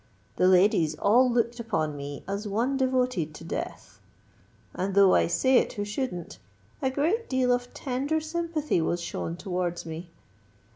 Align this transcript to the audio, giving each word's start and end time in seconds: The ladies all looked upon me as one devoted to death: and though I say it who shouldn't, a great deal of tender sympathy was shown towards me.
The 0.37 0.47
ladies 0.47 0.95
all 0.95 1.29
looked 1.29 1.59
upon 1.59 1.95
me 1.95 2.23
as 2.27 2.47
one 2.47 2.75
devoted 2.75 3.35
to 3.35 3.43
death: 3.43 3.99
and 4.73 4.95
though 4.95 5.13
I 5.13 5.27
say 5.27 5.57
it 5.57 5.73
who 5.73 5.85
shouldn't, 5.85 6.39
a 6.81 6.89
great 6.89 7.29
deal 7.29 7.51
of 7.51 7.71
tender 7.75 8.19
sympathy 8.19 8.81
was 8.81 8.99
shown 8.99 9.37
towards 9.37 9.85
me. 9.85 10.09